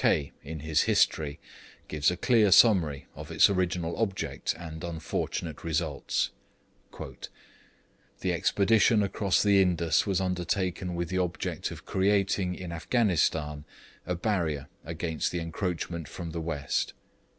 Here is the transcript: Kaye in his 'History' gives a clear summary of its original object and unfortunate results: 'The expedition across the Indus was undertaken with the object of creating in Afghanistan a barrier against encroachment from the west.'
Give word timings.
Kaye 0.01 0.31
in 0.41 0.61
his 0.61 0.85
'History' 0.89 1.39
gives 1.87 2.09
a 2.09 2.17
clear 2.17 2.51
summary 2.51 3.05
of 3.13 3.29
its 3.29 3.51
original 3.51 3.95
object 3.97 4.55
and 4.57 4.83
unfortunate 4.83 5.63
results: 5.63 6.31
'The 6.91 8.33
expedition 8.33 9.03
across 9.03 9.43
the 9.43 9.61
Indus 9.61 10.07
was 10.07 10.19
undertaken 10.19 10.95
with 10.95 11.09
the 11.09 11.19
object 11.19 11.69
of 11.69 11.85
creating 11.85 12.55
in 12.55 12.71
Afghanistan 12.71 13.63
a 14.07 14.15
barrier 14.15 14.67
against 14.83 15.35
encroachment 15.35 16.07
from 16.07 16.31
the 16.31 16.41
west.' 16.41 16.93